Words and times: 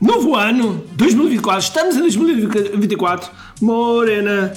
Novo 0.00 0.36
ano, 0.36 0.84
2024, 0.92 1.64
estamos 1.64 1.96
em 1.96 2.00
2024. 2.02 3.32
Morena, 3.60 4.52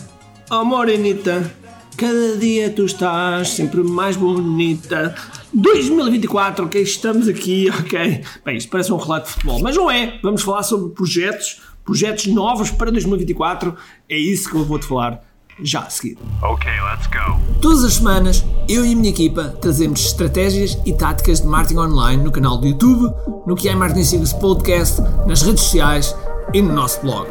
oh 0.51 0.63
morenita, 0.63 1.51
cada 1.97 2.37
dia 2.37 2.69
tu 2.69 2.85
estás 2.85 3.49
sempre 3.49 3.81
mais 3.81 4.15
bonita. 4.15 5.15
2024, 5.51 6.65
ok, 6.65 6.79
estamos 6.83 7.27
aqui, 7.27 7.71
ok. 7.71 8.23
Bem, 8.45 8.57
isto 8.57 8.69
parece 8.69 8.93
um 8.93 8.97
relato 8.97 9.25
de 9.25 9.33
futebol, 9.33 9.59
mas 9.59 9.75
não 9.75 9.89
é. 9.89 10.19
Vamos 10.21 10.43
falar 10.43 10.61
sobre 10.61 10.93
projetos, 10.93 11.59
projetos 11.83 12.27
novos 12.27 12.69
para 12.69 12.91
2024. 12.91 13.75
É 14.07 14.15
isso 14.15 14.47
que 14.47 14.55
eu 14.55 14.63
vou-te 14.63 14.85
falar 14.85 15.23
já 15.63 15.81
a 15.81 15.89
seguir. 15.89 16.17
Ok, 16.41 16.71
let's 16.89 17.07
go. 17.07 17.39
Todas 17.61 17.83
as 17.83 17.93
semanas, 17.95 18.43
eu 18.67 18.85
e 18.85 18.93
a 18.93 18.95
minha 18.95 19.09
equipa 19.09 19.55
trazemos 19.61 20.01
estratégias 20.01 20.77
e 20.85 20.93
táticas 20.93 21.41
de 21.41 21.47
marketing 21.47 21.79
online 21.79 22.23
no 22.23 22.31
canal 22.31 22.57
do 22.57 22.67
YouTube, 22.67 23.13
no 23.45 23.55
que 23.55 23.69
é 23.69 23.75
Marketing 23.75 24.03
Secrets 24.03 24.33
Podcast, 24.33 25.01
nas 25.27 25.41
redes 25.41 25.63
sociais 25.63 26.15
e 26.53 26.61
no 26.61 26.73
nosso 26.73 27.01
blog. 27.01 27.27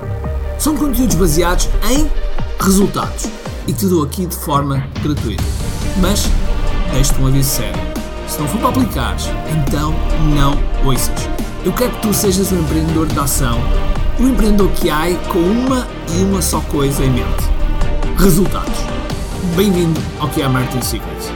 São 0.59 0.77
conteúdos 0.77 1.16
baseados 1.16 1.69
em 1.91 2.10
resultados 2.60 3.27
e 3.66 3.73
te 3.73 3.87
dou 3.87 4.05
aqui 4.05 4.27
de 4.27 4.37
forma 4.37 4.87
gratuita. 5.02 5.45
Mas 6.01 6.29
deixo-te 6.93 7.21
um 7.21 7.27
aviso 7.27 7.51
sério. 7.51 7.80
Se 8.29 8.38
não 8.38 8.46
for 8.46 8.59
para 8.59 8.68
aplicares, 8.68 9.27
então 9.66 9.93
não 10.34 10.57
ouças. 10.87 11.29
Eu 11.65 11.73
quero 11.73 11.91
que 11.93 12.02
tu 12.02 12.15
sejas 12.15 12.52
um 12.52 12.60
empreendedor 12.60 13.07
de 13.07 13.18
ação, 13.18 13.59
um 14.18 14.29
empreendedor 14.29 14.71
que 14.73 14.88
há 14.88 15.15
com 15.32 15.41
uma 15.41 15.87
e 16.15 16.23
uma 16.23 16.41
só 16.41 16.60
coisa 16.60 17.05
em 17.05 17.10
mente 17.10 17.49
resultados. 18.20 18.79
Bem-vindo 19.56 19.98
ao 20.20 20.29
que 20.29 20.42
é 20.42 20.45
a 20.45 20.48
Martin 20.48 20.83
Secrets. 20.83 21.29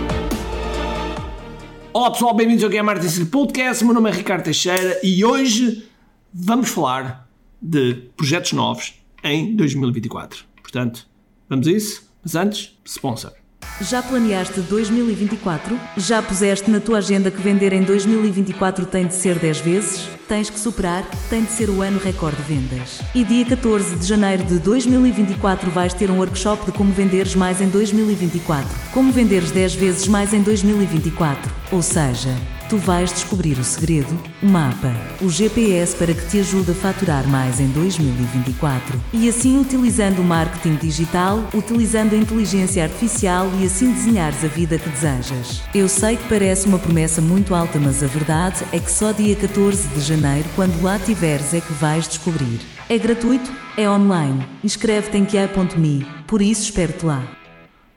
Olá 1.95 2.11
pessoal, 2.11 2.35
bem-vindos 2.35 2.63
ao 2.63 2.69
que 2.69 2.77
é 2.77 2.81
a 2.81 2.83
Martin 2.83 3.09
Secrets 3.09 3.31
Podcast. 3.31 3.83
Meu 3.83 3.95
nome 3.95 4.11
é 4.11 4.13
Ricardo 4.13 4.45
Teixeira 4.45 5.01
e 5.03 5.25
hoje 5.25 5.89
vamos 6.33 6.69
falar 6.69 7.27
de 7.61 7.95
projetos 8.15 8.53
novos 8.53 9.03
em 9.23 9.57
2024. 9.57 10.45
Portanto, 10.61 11.07
vamos 11.49 11.67
a 11.67 11.73
isso? 11.73 12.07
Mas 12.23 12.35
antes, 12.35 12.79
sponsor. 12.85 13.33
Já 13.81 14.03
planeaste 14.03 14.61
2024? 14.61 15.81
Já 15.97 16.23
puseste 16.23 16.71
na 16.71 16.81
tua 16.81 16.99
agenda 16.99 17.31
que 17.31 17.41
vender 17.41 17.73
em 17.73 17.83
2024 17.83 18.85
tem 18.85 19.07
de 19.07 19.15
ser 19.15 19.39
10 19.39 19.61
vezes? 19.61 20.09
Tens 20.27 20.49
que 20.49 20.59
superar, 20.59 21.05
tem 21.29 21.45
de 21.45 21.51
ser 21.51 21.69
o 21.69 21.83
ano 21.83 21.99
recorde 21.99 22.37
de 22.39 22.55
vendas. 22.55 23.03
E 23.15 23.23
dia 23.23 23.45
14 23.45 23.97
de 23.97 24.07
janeiro 24.07 24.43
de 24.45 24.59
2024 24.59 25.71
vais 25.71 25.93
ter 25.93 26.11
um 26.11 26.17
workshop 26.17 26.65
de 26.65 26.73
como 26.73 26.91
venderes 26.93 27.35
mais 27.35 27.61
em 27.61 27.69
2024. 27.69 28.67
Como 28.93 29.13
venderes 29.13 29.51
10 29.51 29.75
vezes 29.75 30.09
mais 30.09 30.33
em 30.33 30.41
2024. 30.41 31.53
Ou 31.73 31.83
seja, 31.83 32.35
Tu 32.69 32.79
vais 32.79 33.13
descobrir 33.13 33.59
o 33.59 33.65
segredo, 33.65 34.19
o 34.43 34.47
mapa, 34.47 34.93
o 35.21 35.29
GPS 35.29 35.95
para 35.95 36.15
que 36.15 36.27
te 36.27 36.41
ajude 36.41 36.71
a 36.71 36.75
faturar 36.75 37.27
mais 37.29 37.61
em 37.61 37.69
2024. 37.69 39.01
E 39.13 39.29
assim, 39.29 39.61
utilizando 39.61 40.21
o 40.21 40.25
marketing 40.25 40.77
digital, 40.77 41.47
utilizando 41.53 42.15
a 42.15 42.17
inteligência 42.17 42.83
artificial 42.83 43.51
e 43.61 43.67
assim 43.67 43.93
desenhares 43.93 44.43
a 44.43 44.49
vida 44.49 44.79
que 44.79 44.89
desejas. 44.89 45.63
Eu 45.75 45.89
sei 45.89 46.17
que 46.17 46.27
parece 46.27 46.67
uma 46.67 46.79
promessa 46.79 47.21
muito 47.21 47.55
alta, 47.55 47.79
mas 47.79 48.03
a 48.03 48.07
verdade 48.07 48.65
é 48.73 48.79
que 48.79 48.91
só 48.91 49.13
dia 49.13 49.37
14 49.37 49.87
de 49.89 50.01
janeiro, 50.01 50.14
quando 50.55 50.83
lá 50.83 50.99
tiveres, 50.99 51.55
é 51.55 51.61
que 51.61 51.73
vais 51.75 52.07
descobrir. 52.07 52.61
É 52.89 52.99
gratuito, 52.99 53.51
é 53.77 53.89
online. 53.89 54.47
Inscreve-te 54.63 55.17
em 55.17 55.25
que.me, 55.25 56.07
por 56.27 56.41
isso 56.41 56.63
espero-te 56.63 57.07
lá. 57.07 57.23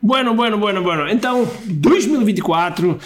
Bueno, 0.02 0.36
bueno, 0.36 0.60
bueno, 0.60 0.84
bueno. 0.84 1.10
Então, 1.10 1.50
2024, 1.66 2.92
uh, 2.92 2.98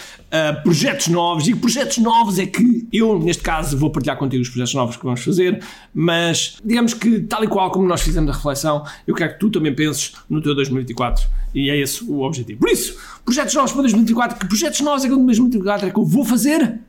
projetos 0.64 1.08
novos. 1.08 1.48
E 1.48 1.56
projetos 1.56 1.98
novos 2.00 2.38
é 2.38 2.46
que 2.46 2.88
eu, 2.92 3.18
neste 3.18 3.42
caso, 3.42 3.78
vou 3.78 3.90
partilhar 3.90 4.18
contigo 4.18 4.42
os 4.42 4.50
projetos 4.50 4.74
novos 4.74 4.98
que 4.98 5.04
vamos 5.04 5.24
fazer, 5.24 5.64
mas 5.94 6.58
digamos 6.64 6.94
que, 6.94 7.22
tal 7.22 7.44
e 7.44 7.48
qual 7.48 7.72
como 7.72 7.88
nós 7.88 8.02
fizemos 8.02 8.30
a 8.30 8.34
reflexão, 8.34 8.86
eu 9.08 9.16
quero 9.16 9.34
que 9.34 9.40
tu 9.40 9.50
também 9.50 9.74
penses 9.74 10.14
no 10.30 10.42
teu 10.42 10.54
2024. 10.54 11.28
E 11.56 11.70
é 11.70 11.78
esse 11.78 12.04
o 12.04 12.22
objetivo. 12.22 12.60
Por 12.60 12.70
isso, 12.70 12.98
projetos 13.24 13.56
novos 13.56 13.72
para 13.72 13.82
2024. 13.82 14.38
Que 14.38 14.48
projetos 14.48 14.82
novos 14.82 15.06
é 15.06 15.08
que 15.08 15.16
2024 15.16 15.88
é 15.88 15.92
que 15.92 15.98
eu 15.98 16.06
vou 16.06 16.26
fazer? 16.26 16.80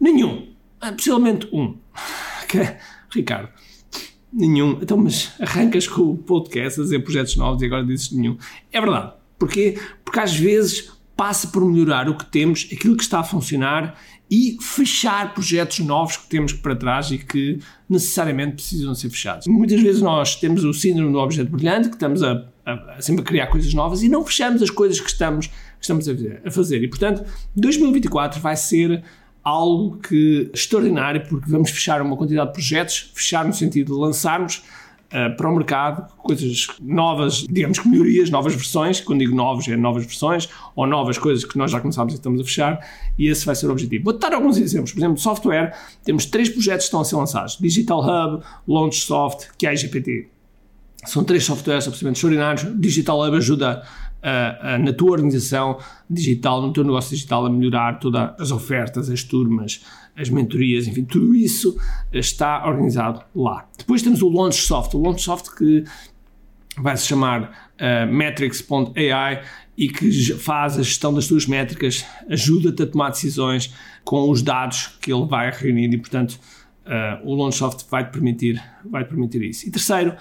Nenhum. 0.00 0.51
Uh, 0.82 0.92
possivelmente 0.94 1.48
um. 1.52 1.78
Ricardo 3.10 3.48
Nenhum. 4.32 4.78
Então, 4.80 4.96
mas 4.96 5.32
arrancas 5.38 5.86
com 5.86 6.12
o 6.12 6.16
podcast 6.16 6.80
a 6.80 6.84
dizer 6.84 7.00
projetos 7.00 7.36
novos 7.36 7.60
e 7.62 7.66
agora 7.66 7.84
dizes 7.84 8.10
nenhum. 8.12 8.38
É 8.72 8.80
verdade. 8.80 9.12
Porquê? 9.38 9.78
Porque 10.02 10.18
às 10.18 10.34
vezes 10.34 10.90
passa 11.14 11.48
por 11.48 11.62
melhorar 11.64 12.08
o 12.08 12.16
que 12.16 12.24
temos, 12.24 12.66
aquilo 12.72 12.96
que 12.96 13.02
está 13.02 13.20
a 13.20 13.24
funcionar 13.24 13.98
e 14.30 14.56
fechar 14.62 15.34
projetos 15.34 15.80
novos 15.80 16.16
que 16.16 16.28
temos 16.28 16.54
para 16.54 16.74
trás 16.74 17.10
e 17.10 17.18
que 17.18 17.58
necessariamente 17.86 18.54
precisam 18.54 18.94
ser 18.94 19.10
fechados. 19.10 19.46
Muitas 19.46 19.80
vezes 19.82 20.00
nós 20.00 20.36
temos 20.36 20.64
o 20.64 20.72
síndrome 20.72 21.12
do 21.12 21.18
objeto 21.18 21.50
brilhante, 21.50 21.90
que 21.90 21.96
estamos 21.96 22.22
a, 22.22 22.48
a, 22.64 22.94
a 22.96 23.02
sempre 23.02 23.20
a 23.22 23.24
criar 23.26 23.48
coisas 23.48 23.74
novas 23.74 24.02
e 24.02 24.08
não 24.08 24.24
fechamos 24.24 24.62
as 24.62 24.70
coisas 24.70 24.98
que 24.98 25.10
estamos, 25.10 25.48
que 25.48 25.54
estamos 25.82 26.08
a, 26.08 26.12
a 26.46 26.50
fazer. 26.50 26.82
E 26.82 26.88
portanto, 26.88 27.22
2024 27.54 28.40
vai 28.40 28.56
ser 28.56 29.04
algo 29.42 29.98
que 29.98 30.50
extraordinário, 30.52 31.26
porque 31.28 31.50
vamos 31.50 31.70
fechar 31.70 32.00
uma 32.00 32.16
quantidade 32.16 32.48
de 32.48 32.52
projetos, 32.52 33.10
fechar 33.14 33.44
no 33.44 33.52
sentido 33.52 33.94
de 33.94 34.00
lançarmos 34.00 34.62
uh, 35.08 35.36
para 35.36 35.50
o 35.50 35.54
mercado 35.54 36.12
coisas 36.18 36.68
novas, 36.80 37.46
digamos 37.48 37.78
que 37.78 37.88
melhorias, 37.88 38.30
novas 38.30 38.54
versões. 38.54 39.00
Quando 39.00 39.20
digo 39.20 39.34
novos, 39.34 39.66
é 39.68 39.76
novas 39.76 40.04
versões 40.04 40.48
ou 40.76 40.86
novas 40.86 41.18
coisas 41.18 41.44
que 41.44 41.58
nós 41.58 41.70
já 41.70 41.80
começámos 41.80 42.12
e 42.12 42.16
estamos 42.16 42.40
a 42.40 42.44
fechar, 42.44 42.86
e 43.18 43.28
esse 43.28 43.44
vai 43.44 43.54
ser 43.54 43.66
o 43.66 43.72
objetivo. 43.72 44.04
Vou 44.04 44.18
dar 44.18 44.32
alguns 44.32 44.56
exemplos. 44.56 44.92
Por 44.92 44.98
exemplo, 44.98 45.16
de 45.16 45.22
software, 45.22 45.76
temos 46.04 46.26
três 46.26 46.48
projetos 46.48 46.84
que 46.84 46.88
estão 46.88 47.00
a 47.00 47.04
ser 47.04 47.16
lançados: 47.16 47.58
Digital 47.60 48.00
Hub, 48.00 48.44
LaunchSoft, 48.68 49.50
que 49.58 49.66
é 49.66 49.70
a 49.70 49.74
IGPT. 49.74 50.28
São 51.04 51.24
três 51.24 51.44
softwares 51.44 51.88
absolutamente 51.88 52.18
extraordinários. 52.18 52.80
Digital 52.80 53.26
Hub 53.26 53.36
ajuda 53.36 53.82
na 54.80 54.92
tua 54.92 55.12
organização 55.12 55.78
digital, 56.08 56.62
no 56.62 56.72
teu 56.72 56.84
negócio 56.84 57.10
digital, 57.10 57.44
a 57.44 57.50
melhorar 57.50 57.98
todas 57.98 58.38
as 58.38 58.50
ofertas, 58.52 59.10
as 59.10 59.24
turmas, 59.24 59.84
as 60.16 60.28
mentorias, 60.28 60.86
enfim, 60.86 61.04
tudo 61.04 61.34
isso 61.34 61.76
está 62.12 62.66
organizado 62.66 63.22
lá. 63.34 63.66
Depois 63.76 64.02
temos 64.02 64.22
o 64.22 64.28
LaunchSoft, 64.28 64.96
o 64.96 65.02
LaunchSoft 65.02 65.56
que 65.56 65.84
vai 66.78 66.96
se 66.96 67.06
chamar 67.06 67.70
uh, 67.74 68.12
metrics.ai 68.12 69.42
e 69.76 69.88
que 69.88 70.34
faz 70.34 70.78
a 70.78 70.82
gestão 70.82 71.12
das 71.12 71.26
tuas 71.26 71.46
métricas, 71.46 72.04
ajuda-te 72.28 72.82
a 72.82 72.86
tomar 72.86 73.10
decisões 73.10 73.74
com 74.04 74.30
os 74.30 74.42
dados 74.42 74.98
que 75.00 75.12
ele 75.12 75.26
vai 75.26 75.50
reunir 75.50 75.92
e, 75.92 75.98
portanto, 75.98 76.38
uh, 76.86 77.26
o 77.26 77.34
LaunchSoft 77.34 77.86
vai-te 77.90 78.10
permitir, 78.10 78.62
vai 78.84 79.04
permitir 79.04 79.42
isso. 79.42 79.66
E 79.66 79.70
terceiro, 79.70 80.14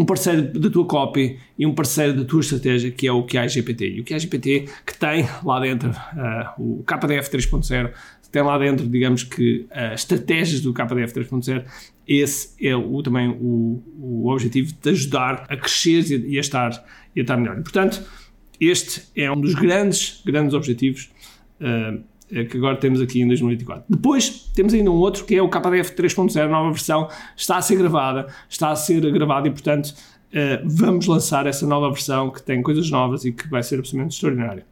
um 0.00 0.04
parceiro 0.06 0.58
da 0.58 0.70
tua 0.70 0.86
copy 0.86 1.38
e 1.58 1.66
um 1.66 1.74
parceiro 1.74 2.16
da 2.16 2.24
tua 2.24 2.40
estratégia, 2.40 2.90
que 2.90 3.06
é 3.06 3.12
o 3.12 3.22
QI 3.22 3.48
GPT. 3.48 3.88
E 3.90 4.00
o 4.00 4.04
QI 4.04 4.18
GPT 4.18 4.64
que 4.86 4.98
tem 4.98 5.28
lá 5.44 5.60
dentro 5.60 5.90
uh, 5.90 6.80
o 6.80 6.82
KDF 6.84 7.30
3.0, 7.30 7.92
tem 8.32 8.42
lá 8.42 8.56
dentro, 8.58 8.88
digamos 8.88 9.24
que, 9.24 9.66
uh, 9.70 9.92
estratégias 9.92 10.62
do 10.62 10.72
KDF 10.72 11.12
3.0, 11.12 11.64
esse 12.08 12.54
é 12.66 12.74
o, 12.74 13.02
também 13.02 13.28
o, 13.28 13.82
o 13.98 14.28
objetivo 14.30 14.72
de 14.80 14.90
ajudar 14.90 15.46
a 15.48 15.56
crescer 15.56 16.10
e 16.10 16.38
a, 16.38 16.40
estar, 16.40 16.70
e 17.14 17.20
a 17.20 17.22
estar 17.22 17.36
melhor. 17.36 17.58
E, 17.58 17.62
portanto, 17.62 18.02
este 18.58 19.02
é 19.14 19.30
um 19.30 19.40
dos 19.40 19.54
grandes, 19.54 20.22
grandes 20.24 20.54
objetivos 20.54 21.10
uh, 21.60 21.64
é 21.64 22.02
que 22.30 22.56
agora 22.56 22.76
temos 22.76 23.00
aqui 23.00 23.20
em 23.20 23.26
2024. 23.26 23.84
Depois 23.88 24.50
temos 24.54 24.72
ainda 24.72 24.90
um 24.90 24.96
outro 24.96 25.24
que 25.24 25.34
é 25.34 25.42
o 25.42 25.48
KDF 25.48 25.94
3.0, 25.94 26.48
nova 26.48 26.70
versão, 26.70 27.08
está 27.36 27.56
a 27.56 27.62
ser 27.62 27.76
gravada, 27.76 28.26
está 28.48 28.70
a 28.70 28.76
ser 28.76 29.00
gravada 29.12 29.48
e, 29.48 29.50
portanto, 29.50 29.88
uh, 29.88 30.62
vamos 30.64 31.06
lançar 31.06 31.46
essa 31.46 31.66
nova 31.66 31.90
versão 31.90 32.30
que 32.30 32.42
tem 32.42 32.62
coisas 32.62 32.90
novas 32.90 33.24
e 33.24 33.32
que 33.32 33.48
vai 33.48 33.62
ser 33.62 33.78
absolutamente 33.78 34.14
extraordinária. 34.14 34.64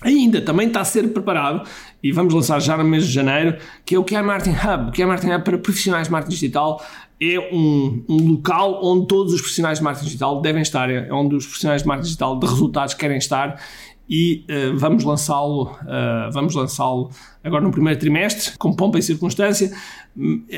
Ainda 0.00 0.40
também 0.40 0.68
está 0.68 0.80
a 0.80 0.84
ser 0.84 1.12
preparado 1.12 1.68
e 2.00 2.12
vamos 2.12 2.32
lançar 2.32 2.60
já 2.60 2.76
no 2.76 2.84
mês 2.84 3.04
de 3.04 3.12
janeiro, 3.12 3.58
que 3.84 3.96
é 3.96 3.98
o 3.98 4.04
QI 4.04 4.22
Martin 4.22 4.50
Hub. 4.50 4.90
O 4.90 4.92
QI 4.92 5.02
Hub 5.04 5.44
para 5.44 5.58
profissionais 5.58 6.06
de 6.06 6.12
marketing 6.12 6.34
digital 6.34 6.80
é 7.20 7.52
um, 7.52 8.04
um, 8.08 8.30
local 8.30 8.78
onde 8.80 9.08
todos 9.08 9.34
os 9.34 9.40
profissionais 9.40 9.78
de 9.78 9.84
marketing 9.84 10.06
digital 10.06 10.40
devem 10.40 10.62
estar, 10.62 10.88
é 10.88 11.12
onde 11.12 11.34
os 11.34 11.44
profissionais 11.44 11.82
de 11.82 11.88
marketing 11.88 12.06
digital 12.06 12.38
de 12.38 12.46
resultados 12.46 12.94
querem 12.94 13.18
estar 13.18 13.60
e 14.08 14.46
uh, 14.48 14.76
vamos 14.78 15.04
lançá-lo 15.04 15.64
uh, 15.64 16.32
vamos 16.32 16.54
lançá-lo 16.54 17.10
agora 17.44 17.62
no 17.62 17.70
primeiro 17.70 18.00
trimestre 18.00 18.56
com 18.58 18.74
pompa 18.74 18.98
e 18.98 19.02
circunstância. 19.02 19.70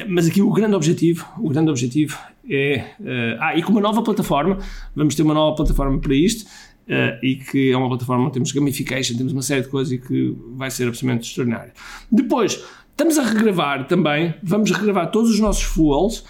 Mas 0.09 0.27
aqui 0.27 0.41
o 0.41 0.51
grande 0.53 0.75
objetivo 0.75 1.27
o 1.39 1.49
grande 1.49 1.71
objetivo 1.71 2.17
é 2.49 2.85
uh, 3.01 3.39
ah 3.41 3.57
e 3.57 3.63
com 3.63 3.73
uma 3.73 3.81
nova 3.81 4.03
plataforma. 4.03 4.59
Vamos 4.95 5.15
ter 5.15 5.23
uma 5.23 5.35
nova 5.35 5.57
plataforma 5.57 5.99
para 5.99 6.15
isto 6.15 6.49
e 7.23 7.37
que 7.37 7.71
é 7.71 7.77
uma 7.77 7.89
plataforma 7.89 8.25
onde 8.25 8.33
temos 8.33 8.51
gamification 8.51 9.17
temos 9.17 9.33
uma 9.33 9.43
série 9.43 9.63
de 9.63 9.69
coisas 9.69 9.93
e 9.93 9.99
que 9.99 10.37
vai 10.57 10.69
ser 10.73 10.89
absolutamente 10.89 11.29
extraordinário 11.29 11.73
depois 12.11 12.65
estamos 12.91 13.17
a 13.17 13.23
regravar 13.23 13.87
também 13.87 14.35
vamos 14.43 14.73
regravar 14.73 15.09
todos 15.13 15.31
os 15.31 15.39
nossos 15.39 15.63
fuels 15.63 16.25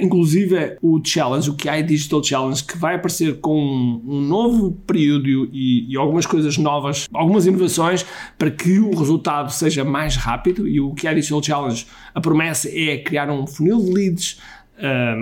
inclusive 0.00 0.76
o 0.82 1.00
Challenge, 1.02 1.50
o 1.50 1.54
QI 1.54 1.82
Digital 1.82 2.22
Challenge, 2.22 2.64
que 2.64 2.76
vai 2.76 2.96
aparecer 2.96 3.40
com 3.40 3.56
um, 3.58 4.02
um 4.06 4.20
novo 4.20 4.72
período 4.86 5.28
e, 5.52 5.90
e, 5.90 5.96
algumas 5.96 6.26
coisas 6.26 6.58
novas, 6.58 7.08
algumas 7.12 7.46
inovações 7.46 8.04
para 8.38 8.50
que 8.50 8.78
o 8.78 8.94
resultado 8.94 9.50
seja 9.50 9.84
mais 9.84 10.16
rápido. 10.16 10.68
E 10.68 10.80
o 10.80 10.94
QI 10.94 11.14
Digital 11.14 11.42
Challenge, 11.42 11.86
a 12.14 12.20
promessa 12.20 12.68
é 12.68 12.98
criar 12.98 13.30
um 13.30 13.46
funil 13.46 13.78
de 13.82 13.92
leads 13.92 14.38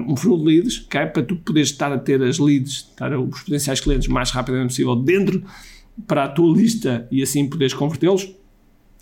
um 0.06 0.16
funil 0.16 0.38
de 0.38 0.44
leads, 0.44 0.84
okay? 0.86 1.06
para 1.06 1.22
tu 1.22 1.36
poderes 1.36 1.70
estar 1.70 1.92
a 1.92 1.98
ter 1.98 2.22
as 2.22 2.38
leads, 2.38 2.88
estar 2.90 3.12
os 3.18 3.42
potenciais 3.42 3.80
clientes 3.80 4.08
mais 4.08 4.30
rapidamente 4.30 4.68
possível 4.68 4.94
dentro 4.96 5.42
para 6.06 6.24
a 6.24 6.28
tua 6.28 6.56
lista 6.56 7.08
e 7.10 7.22
assim 7.22 7.48
poderes 7.48 7.74
convertê-los. 7.74 8.32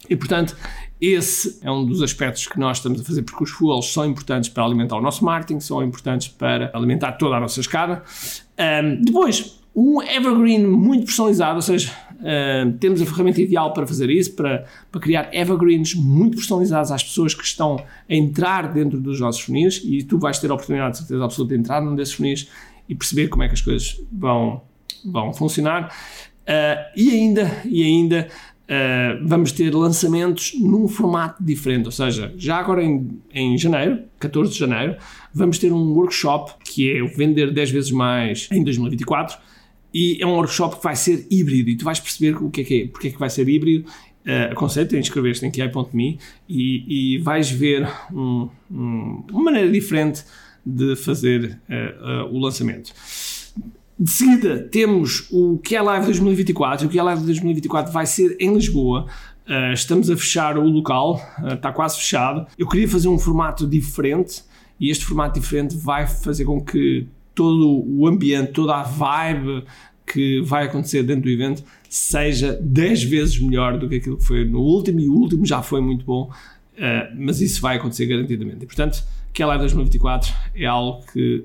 E 0.08 0.16
portanto, 0.16 0.56
esse 1.00 1.58
é 1.62 1.70
um 1.70 1.84
dos 1.84 2.02
aspectos 2.02 2.46
que 2.46 2.58
nós 2.58 2.78
estamos 2.78 3.00
a 3.00 3.04
fazer, 3.04 3.22
porque 3.22 3.44
os 3.44 3.50
fuels 3.50 3.92
são 3.92 4.06
importantes 4.06 4.48
para 4.48 4.64
alimentar 4.64 4.96
o 4.96 5.02
nosso 5.02 5.24
marketing, 5.24 5.60
são 5.60 5.82
importantes 5.82 6.28
para 6.28 6.70
alimentar 6.74 7.12
toda 7.12 7.36
a 7.36 7.40
nossa 7.40 7.60
escada. 7.60 8.02
Um, 8.58 9.02
depois, 9.02 9.60
um 9.74 10.00
evergreen 10.02 10.66
muito 10.66 11.04
personalizado, 11.04 11.56
ou 11.56 11.62
seja, 11.62 11.92
uh, 12.14 12.72
temos 12.78 13.02
a 13.02 13.04
ferramenta 13.04 13.42
ideal 13.42 13.74
para 13.74 13.86
fazer 13.86 14.08
isso, 14.08 14.34
para, 14.34 14.64
para 14.90 15.00
criar 15.00 15.28
evergreens 15.34 15.94
muito 15.94 16.36
personalizados 16.36 16.90
às 16.90 17.04
pessoas 17.04 17.34
que 17.34 17.44
estão 17.44 17.76
a 17.76 18.14
entrar 18.14 18.72
dentro 18.72 18.98
dos 18.98 19.20
nossos 19.20 19.42
funis 19.42 19.82
e 19.84 20.02
tu 20.02 20.18
vais 20.18 20.38
ter 20.38 20.50
a 20.50 20.54
oportunidade, 20.54 20.92
de 20.92 20.98
certeza 20.98 21.22
absoluta, 21.22 21.54
de 21.54 21.60
entrar 21.60 21.82
num 21.82 21.94
desses 21.94 22.14
funis 22.14 22.48
e 22.88 22.94
perceber 22.94 23.28
como 23.28 23.42
é 23.42 23.48
que 23.48 23.54
as 23.54 23.60
coisas 23.60 24.00
vão, 24.10 24.62
vão 25.04 25.30
funcionar. 25.34 25.94
Uh, 26.46 26.80
e 26.96 27.10
ainda, 27.10 27.60
e 27.66 27.82
ainda 27.82 28.28
Uh, 28.66 29.24
vamos 29.24 29.52
ter 29.52 29.72
lançamentos 29.72 30.52
num 30.58 30.88
formato 30.88 31.42
diferente, 31.42 31.86
ou 31.86 31.92
seja, 31.92 32.34
já 32.36 32.56
agora 32.56 32.82
em, 32.82 33.20
em 33.32 33.56
janeiro, 33.56 34.00
14 34.18 34.52
de 34.52 34.58
janeiro, 34.58 34.96
vamos 35.32 35.56
ter 35.58 35.72
um 35.72 35.92
workshop 35.92 36.52
que 36.64 36.90
é 36.90 37.00
o 37.00 37.06
Vender 37.06 37.52
10 37.52 37.70
vezes 37.70 37.90
mais 37.92 38.48
em 38.50 38.64
2024 38.64 39.38
e 39.94 40.18
é 40.20 40.26
um 40.26 40.32
workshop 40.32 40.76
que 40.76 40.82
vai 40.82 40.96
ser 40.96 41.26
híbrido 41.30 41.70
e 41.70 41.76
tu 41.76 41.84
vais 41.84 42.00
perceber 42.00 42.36
o 42.42 42.50
que 42.50 42.60
é 42.60 42.64
que 42.64 42.82
é, 42.82 42.86
porque 42.88 43.08
é 43.08 43.10
que 43.12 43.18
vai 43.18 43.30
ser 43.30 43.48
híbrido. 43.48 43.88
Uh, 44.26 44.52
aconselho-te 44.52 44.96
a 44.96 44.98
inscrever-te 44.98 45.46
em 45.46 45.50
QI.me 45.52 46.18
e, 46.48 47.14
e 47.14 47.18
vais 47.18 47.48
ver 47.48 47.88
um, 48.12 48.48
um, 48.68 49.24
uma 49.30 49.44
maneira 49.44 49.70
diferente 49.70 50.24
de 50.66 50.96
fazer 50.96 51.60
uh, 51.70 52.26
uh, 52.26 52.36
o 52.36 52.40
lançamento. 52.40 52.92
De 53.98 54.10
seguida, 54.10 54.58
temos 54.70 55.26
o 55.30 55.58
QI 55.58 55.80
Live 55.80 56.04
2024. 56.04 56.86
O 56.86 56.90
QI 56.90 57.00
Live 57.00 57.24
2024 57.24 57.90
vai 57.90 58.04
ser 58.04 58.36
em 58.38 58.52
Lisboa. 58.52 59.06
Uh, 59.48 59.72
estamos 59.72 60.10
a 60.10 60.16
fechar 60.16 60.58
o 60.58 60.68
local, 60.68 61.18
uh, 61.38 61.54
está 61.54 61.72
quase 61.72 61.96
fechado. 61.96 62.46
Eu 62.58 62.68
queria 62.68 62.86
fazer 62.86 63.08
um 63.08 63.18
formato 63.18 63.66
diferente 63.66 64.42
e 64.78 64.90
este 64.90 65.06
formato 65.06 65.40
diferente 65.40 65.74
vai 65.76 66.06
fazer 66.06 66.44
com 66.44 66.62
que 66.62 67.06
todo 67.34 67.84
o 67.86 68.06
ambiente, 68.06 68.52
toda 68.52 68.74
a 68.74 68.82
vibe 68.82 69.64
que 70.06 70.42
vai 70.42 70.66
acontecer 70.66 71.02
dentro 71.02 71.22
do 71.22 71.30
evento 71.30 71.64
seja 71.88 72.52
10 72.60 73.04
vezes 73.04 73.38
melhor 73.40 73.78
do 73.78 73.88
que 73.88 73.96
aquilo 73.96 74.18
que 74.18 74.24
foi 74.24 74.44
no 74.44 74.60
último, 74.60 75.00
e 75.00 75.08
o 75.08 75.14
último 75.14 75.46
já 75.46 75.62
foi 75.62 75.80
muito 75.80 76.04
bom, 76.04 76.24
uh, 76.24 77.16
mas 77.16 77.40
isso 77.40 77.62
vai 77.62 77.78
acontecer 77.78 78.04
garantidamente. 78.04 78.62
E, 78.62 78.66
portanto, 78.66 79.02
que 79.32 79.42
a 79.42 79.46
Live 79.46 79.62
2024 79.62 80.34
é 80.54 80.66
algo 80.66 81.02
que, 81.12 81.44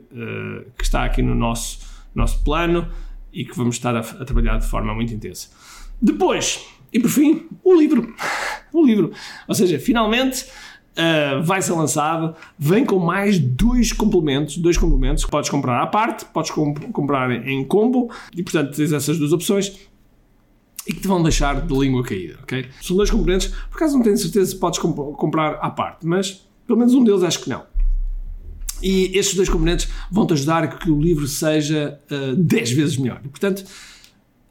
que 0.78 0.84
está 0.84 1.04
aqui 1.04 1.22
no 1.22 1.36
nosso, 1.36 1.80
nosso 2.14 2.44
plano 2.44 2.88
e 3.32 3.46
que 3.46 3.56
vamos 3.56 3.76
estar 3.76 3.96
a, 3.96 4.00
a 4.00 4.26
trabalhar 4.26 4.58
de 4.58 4.68
forma 4.68 4.94
muito 4.94 5.14
intensa. 5.14 5.50
Depois, 6.02 6.66
e 6.92 7.00
por 7.00 7.10
fim, 7.10 7.48
o 7.64 7.74
livro. 7.74 8.14
O 8.74 8.86
livro. 8.86 9.12
Ou 9.50 9.54
seja, 9.54 9.78
finalmente 9.78 10.46
Uh, 10.92 11.42
vai 11.42 11.62
ser 11.62 11.72
lançado, 11.72 12.36
vem 12.60 12.84
com 12.84 13.00
mais 13.00 13.40
dois 13.40 13.94
complementos, 13.94 14.58
dois 14.58 14.78
complementos 14.78 15.24
que 15.24 15.32
podes 15.32 15.50
comprar 15.50 15.82
à 15.82 15.88
parte, 15.88 16.26
podes 16.26 16.52
comp 16.52 16.78
comprar 16.92 17.32
em 17.48 17.64
combo 17.64 18.12
e 18.36 18.44
portanto 18.44 18.76
tens 18.76 18.92
essas 18.92 19.18
duas 19.18 19.32
opções 19.32 19.80
e 20.86 20.94
que 20.94 21.00
te 21.00 21.08
vão 21.08 21.24
deixar 21.24 21.62
de 21.62 21.74
língua 21.74 22.04
caída, 22.04 22.40
ok? 22.44 22.66
São 22.82 22.98
dois 22.98 23.10
componentes, 23.10 23.48
por 23.70 23.78
acaso 23.78 23.96
não 23.96 24.04
tenho 24.04 24.18
certeza 24.18 24.52
se 24.52 24.60
podes 24.60 24.80
comp 24.80 24.98
comprar 25.16 25.54
à 25.62 25.70
parte, 25.70 26.06
mas 26.06 26.46
pelo 26.68 26.78
menos 26.78 26.94
um 26.94 27.06
deles 27.06 27.24
acho 27.24 27.42
que 27.42 27.50
não. 27.50 27.64
E 28.82 29.18
estes 29.18 29.36
dois 29.36 29.50
componentes 29.50 29.88
vão-te 30.12 30.34
ajudar 30.34 30.64
a 30.64 30.68
que 30.68 30.90
o 30.90 31.00
livro 31.00 31.28
seja 31.28 32.00
uh, 32.10 32.32
ah, 32.32 32.36
10 32.38 32.72
vezes 32.72 32.98
melhor. 32.98 33.22
E, 33.24 33.30
portanto, 33.30 33.64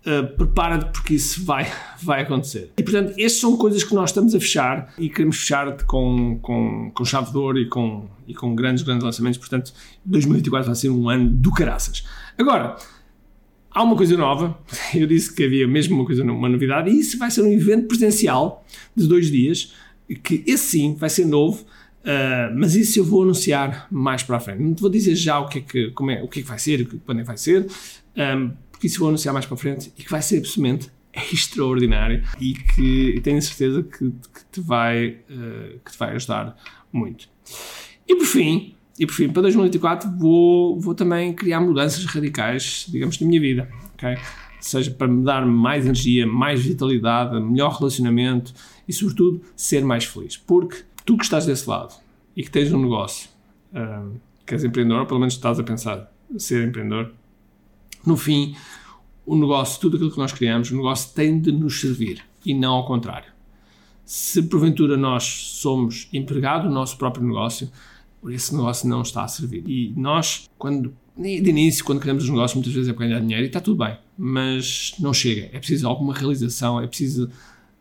Uh, 0.00 0.26
prepara-te 0.34 0.92
porque 0.92 1.12
isso 1.12 1.44
vai, 1.44 1.70
vai 2.02 2.22
acontecer. 2.22 2.72
E 2.78 2.82
portanto, 2.82 3.10
estas 3.18 3.38
são 3.38 3.54
coisas 3.58 3.84
que 3.84 3.94
nós 3.94 4.08
estamos 4.08 4.34
a 4.34 4.40
fechar 4.40 4.94
e 4.96 5.10
queremos 5.10 5.36
fechar 5.36 5.76
com, 5.84 6.38
com, 6.40 6.90
com 6.94 7.04
chave 7.04 7.30
de 7.30 7.36
ouro 7.36 7.58
e 7.58 7.68
com, 7.68 8.08
e 8.26 8.32
com 8.32 8.54
grandes, 8.54 8.82
grandes 8.82 9.04
lançamentos. 9.04 9.38
Portanto, 9.38 9.74
2024 10.06 10.68
vai 10.68 10.74
ser 10.74 10.88
um 10.88 11.10
ano 11.10 11.28
do 11.28 11.52
caraças. 11.52 12.02
Agora, 12.38 12.76
há 13.70 13.82
uma 13.82 13.94
coisa 13.94 14.16
nova. 14.16 14.58
Eu 14.94 15.06
disse 15.06 15.34
que 15.34 15.44
havia 15.44 15.68
mesmo 15.68 15.96
uma 15.96 16.06
coisa, 16.06 16.22
uma 16.24 16.48
novidade, 16.48 16.90
e 16.90 16.98
isso 16.98 17.18
vai 17.18 17.30
ser 17.30 17.42
um 17.42 17.52
evento 17.52 17.86
presencial 17.86 18.64
de 18.96 19.06
dois 19.06 19.30
dias, 19.30 19.74
que 20.22 20.42
esse 20.46 20.64
sim 20.64 20.94
vai 20.94 21.10
ser 21.10 21.26
novo. 21.26 21.64
Uh, 22.02 22.56
mas 22.56 22.74
isso 22.74 22.98
eu 22.98 23.04
vou 23.04 23.22
anunciar 23.22 23.86
mais 23.90 24.22
para 24.22 24.36
a 24.36 24.40
frente. 24.40 24.62
Não 24.62 24.74
te 24.74 24.80
vou 24.80 24.90
dizer 24.90 25.14
já 25.14 25.38
o 25.38 25.48
que 25.48 25.58
é 25.58 25.62
que, 25.62 25.90
como 25.90 26.10
é, 26.10 26.22
o 26.22 26.28
que, 26.28 26.40
é 26.40 26.42
que 26.42 26.48
vai 26.48 26.58
ser, 26.58 26.86
quando 27.04 27.18
é 27.18 27.22
que 27.22 27.26
vai 27.26 27.36
ser. 27.36 27.66
Um, 28.16 28.52
porque 28.70 28.86
isso 28.86 28.98
vou 28.98 29.08
anunciar 29.08 29.34
mais 29.34 29.44
para 29.44 29.56
frente 29.56 29.92
e 29.98 30.02
que 30.02 30.10
vai 30.10 30.22
ser 30.22 30.38
absolutamente 30.38 30.90
extraordinário 31.32 32.22
e 32.40 32.54
que 32.54 33.20
tenho 33.22 33.40
certeza 33.42 33.82
que, 33.82 34.10
que, 34.10 34.44
te 34.50 34.60
vai, 34.60 35.18
uh, 35.28 35.78
que 35.84 35.92
te 35.92 35.98
vai 35.98 36.14
ajudar 36.14 36.56
muito. 36.90 37.28
E 38.08 38.16
por 38.16 38.24
fim, 38.24 38.74
e 38.98 39.06
por 39.06 39.14
fim, 39.14 39.28
para 39.28 39.42
2024 39.42 40.10
vou, 40.18 40.80
vou 40.80 40.94
também 40.94 41.32
criar 41.32 41.60
mudanças 41.60 42.04
radicais, 42.04 42.86
digamos, 42.88 43.20
na 43.20 43.26
minha 43.26 43.40
vida, 43.40 43.68
ok? 43.94 44.16
Seja 44.60 44.90
para 44.90 45.08
me 45.08 45.24
dar 45.24 45.44
mais 45.46 45.84
energia, 45.84 46.26
mais 46.26 46.62
vitalidade, 46.62 47.40
melhor 47.40 47.78
relacionamento 47.78 48.52
e, 48.86 48.92
sobretudo, 48.92 49.40
ser 49.56 49.82
mais 49.84 50.04
feliz. 50.04 50.36
Porque 50.36 50.84
tu 51.10 51.16
que 51.16 51.24
estás 51.24 51.44
desse 51.44 51.68
lado 51.68 51.92
e 52.36 52.44
que 52.44 52.50
tens 52.52 52.72
um 52.72 52.80
negócio, 52.80 53.28
uh, 53.72 54.14
que 54.46 54.54
és 54.54 54.62
empreendedor, 54.62 55.00
ou 55.00 55.06
pelo 55.06 55.18
menos 55.18 55.34
estás 55.34 55.58
a 55.58 55.64
pensar 55.64 56.08
ser 56.38 56.68
empreendedor, 56.68 57.12
no 58.06 58.16
fim, 58.16 58.54
o 59.26 59.34
negócio, 59.34 59.80
tudo 59.80 59.96
aquilo 59.96 60.12
que 60.12 60.18
nós 60.18 60.30
criamos, 60.32 60.70
o 60.70 60.76
negócio 60.76 61.12
tem 61.12 61.40
de 61.40 61.50
nos 61.50 61.80
servir 61.80 62.24
e 62.46 62.54
não 62.54 62.74
ao 62.74 62.86
contrário. 62.86 63.28
Se 64.04 64.40
porventura 64.44 64.96
nós 64.96 65.24
somos 65.24 66.08
empregado 66.12 66.68
do 66.68 66.72
nosso 66.72 66.96
próprio 66.96 67.26
negócio, 67.26 67.68
esse 68.28 68.54
negócio 68.54 68.88
não 68.88 69.02
está 69.02 69.24
a 69.24 69.28
servir. 69.28 69.64
E 69.66 69.92
nós, 69.96 70.48
quando 70.56 70.94
de 71.16 71.50
início, 71.50 71.84
quando 71.84 71.98
criamos 71.98 72.22
os 72.22 72.30
negócios, 72.30 72.54
muitas 72.54 72.72
vezes 72.72 72.88
é 72.88 72.92
para 72.92 73.06
ganhar 73.06 73.20
dinheiro 73.20 73.42
e 73.42 73.46
está 73.48 73.60
tudo 73.60 73.84
bem, 73.84 73.98
mas 74.16 74.94
não 75.00 75.12
chega. 75.12 75.50
É 75.52 75.58
preciso 75.58 75.88
alguma 75.88 76.14
realização, 76.14 76.80
é 76.80 76.86
preciso 76.86 77.28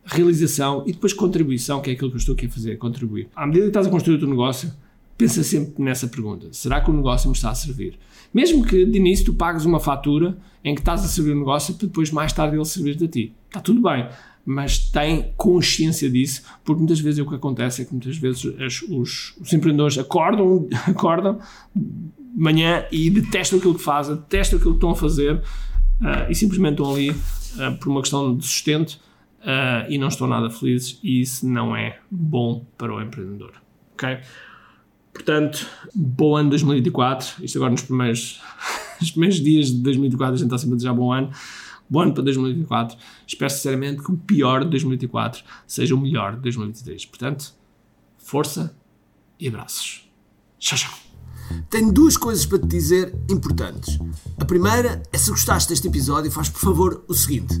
realização 0.04 0.84
e 0.86 0.92
depois 0.92 1.12
contribuição, 1.12 1.80
que 1.80 1.90
é 1.90 1.92
aquilo 1.92 2.10
que 2.10 2.16
eu 2.16 2.20
estou 2.20 2.34
aqui 2.34 2.46
a 2.46 2.50
fazer, 2.50 2.76
contribuir. 2.78 3.28
À 3.34 3.46
medida 3.46 3.64
que 3.64 3.70
estás 3.70 3.86
a 3.86 3.90
construir 3.90 4.16
o 4.16 4.18
teu 4.18 4.28
negócio, 4.28 4.72
pensa 5.16 5.42
sempre 5.42 5.82
nessa 5.82 6.08
pergunta: 6.08 6.48
será 6.52 6.80
que 6.80 6.90
o 6.90 6.94
negócio 6.94 7.28
me 7.28 7.36
está 7.36 7.50
a 7.50 7.54
servir? 7.54 7.98
Mesmo 8.32 8.64
que 8.64 8.84
de 8.84 8.98
início 8.98 9.24
tu 9.24 9.34
pagues 9.34 9.64
uma 9.64 9.80
fatura 9.80 10.36
em 10.64 10.74
que 10.74 10.80
estás 10.80 11.04
a 11.04 11.08
servir 11.08 11.32
o 11.32 11.38
negócio 11.38 11.74
para 11.74 11.86
depois 11.86 12.10
mais 12.10 12.32
tarde 12.32 12.56
ele 12.56 12.64
servir 12.64 13.02
a 13.02 13.08
ti. 13.08 13.32
Está 13.48 13.60
tudo 13.60 13.82
bem, 13.82 14.08
mas 14.44 14.78
tem 14.78 15.32
consciência 15.36 16.08
disso, 16.08 16.42
porque 16.64 16.78
muitas 16.78 17.00
vezes 17.00 17.20
o 17.20 17.28
que 17.28 17.34
acontece 17.34 17.82
é 17.82 17.84
que 17.84 17.92
muitas 17.92 18.16
vezes 18.16 18.46
as, 18.60 18.82
os, 18.82 19.34
os, 19.40 19.52
empreendedores 19.52 19.98
acordam, 19.98 20.68
acordam 20.86 21.38
de 21.74 22.40
manhã 22.40 22.84
e 22.90 23.10
detestam 23.10 23.58
aquilo 23.58 23.74
que 23.74 23.82
fazem, 23.82 24.16
detestam 24.16 24.58
aquilo 24.58 24.74
que 24.74 24.78
estão 24.78 24.90
a 24.90 24.96
fazer 24.96 25.36
uh, 25.36 26.30
e 26.30 26.34
simplesmente 26.34 26.72
estão 26.72 26.94
ali 26.94 27.10
uh, 27.10 27.76
por 27.78 27.88
uma 27.88 28.00
questão 28.00 28.36
de 28.36 28.44
sustento 28.44 28.98
uh, 29.40 29.90
e 29.90 29.98
não 29.98 30.08
estão 30.08 30.26
nada 30.26 30.50
felizes 30.50 30.98
e 31.02 31.20
isso 31.20 31.46
não 31.46 31.74
é 31.74 31.98
bom 32.10 32.64
para 32.76 32.94
o 32.94 33.00
empreendedor. 33.00 33.52
ok? 33.94 34.18
Portanto, 35.12 35.66
bom 35.94 36.36
ano 36.36 36.50
2024. 36.50 37.44
Isto 37.44 37.58
agora 37.58 37.72
nos 37.72 37.82
primeiros, 37.82 38.40
nos 39.00 39.10
primeiros 39.10 39.40
dias 39.40 39.68
de 39.68 39.78
2024 39.82 40.34
a 40.34 40.36
gente 40.38 40.46
está 40.46 40.58
sempre 40.58 40.74
a 40.74 40.76
desejar 40.76 40.94
bom 40.94 41.12
ano. 41.12 41.30
Bom 41.88 42.00
ano 42.00 42.14
para 42.14 42.22
2024. 42.22 42.96
Espero 43.26 43.50
sinceramente 43.50 44.02
que 44.02 44.12
o 44.12 44.16
pior 44.16 44.64
de 44.64 44.70
2024 44.70 45.42
seja 45.66 45.94
o 45.94 45.98
melhor 45.98 46.36
de 46.36 46.42
2023. 46.42 47.04
Portanto, 47.06 47.52
força 48.18 48.74
e 49.38 49.48
abraços. 49.48 50.08
Tchau, 50.58 50.78
tchau. 50.78 51.10
Tenho 51.68 51.92
duas 51.92 52.16
coisas 52.16 52.46
para 52.46 52.58
te 52.58 52.66
dizer 52.66 53.14
importantes. 53.28 53.98
A 54.38 54.44
primeira 54.44 55.02
é 55.12 55.18
se 55.18 55.30
gostaste 55.30 55.70
deste 55.70 55.88
episódio, 55.88 56.30
faz 56.30 56.48
por 56.48 56.60
favor 56.60 57.04
o 57.08 57.14
seguinte: 57.14 57.60